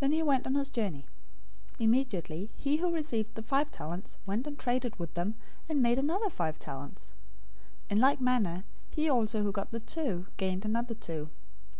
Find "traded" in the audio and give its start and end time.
4.58-4.98